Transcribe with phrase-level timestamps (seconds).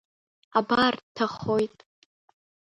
[0.57, 1.77] Абар дҭахоит!